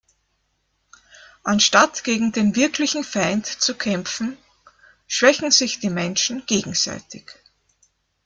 Anstatt 1.43 2.03
gegen 2.03 2.31
den 2.31 2.55
wirklichen 2.55 3.03
Feind 3.03 3.45
zu 3.45 3.75
kämpfen, 3.75 4.35
schwächen 5.05 5.51
sich 5.51 5.77
die 5.79 5.91
Menschen 5.91 6.43
gegenseitig. 6.47 7.31